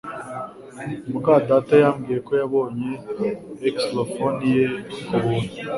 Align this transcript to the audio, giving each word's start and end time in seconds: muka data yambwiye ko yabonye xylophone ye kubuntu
muka 1.11 1.33
data 1.49 1.73
yambwiye 1.83 2.19
ko 2.27 2.31
yabonye 2.41 2.89
xylophone 3.81 4.41
ye 4.55 4.65
kubuntu 5.07 5.51